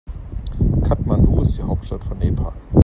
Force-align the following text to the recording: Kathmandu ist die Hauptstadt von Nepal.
Kathmandu 0.83 1.39
ist 1.43 1.59
die 1.59 1.61
Hauptstadt 1.61 2.03
von 2.03 2.17
Nepal. 2.17 2.53